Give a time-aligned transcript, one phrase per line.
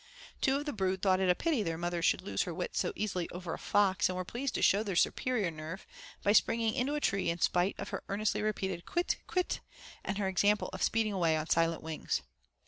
[0.41, 2.91] Two of the brood thought it a pity their mother should lose her wits so
[2.95, 5.85] easily over a fox, and were pleased to show their superior nerve
[6.23, 9.17] by springing into a tree in spite of her earnestly repeated 'Kwit!
[9.27, 9.59] kwit!'
[10.03, 12.23] and her example of speeding away on silent wings.